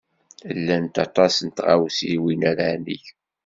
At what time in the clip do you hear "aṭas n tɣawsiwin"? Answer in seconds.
1.05-2.41